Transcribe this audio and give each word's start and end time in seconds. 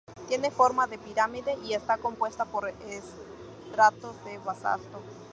Tiene 0.27 0.49
forma 0.49 0.87
de 0.87 0.97
pirámide 0.97 1.55
y 1.63 1.75
está 1.75 1.99
compuesta 1.99 2.45
por 2.45 2.67
estratos 2.67 4.25
de 4.25 4.39
basalto. 4.39 4.99